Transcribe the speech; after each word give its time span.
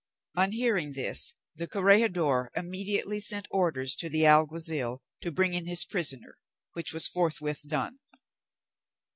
On 0.35 0.51
hearing 0.51 0.93
this 0.93 1.35
the 1.55 1.67
corregidor 1.67 2.49
immediately 2.55 3.19
sent 3.19 3.47
orders 3.51 3.93
to 3.97 4.09
the 4.09 4.25
alguazil 4.25 5.03
to 5.21 5.31
bring 5.31 5.53
in 5.53 5.67
his 5.67 5.85
prisoner, 5.85 6.39
which 6.73 6.91
was 6.91 7.07
forthwith 7.07 7.61
done. 7.67 7.99